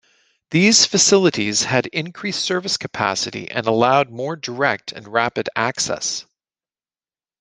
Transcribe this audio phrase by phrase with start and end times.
[0.49, 6.25] These facilities had increased service capacity and allowed more direct and rapid access.